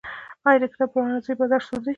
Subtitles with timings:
[0.47, 1.89] آیا د کتاب پلورنځیو بازار سوړ دی؟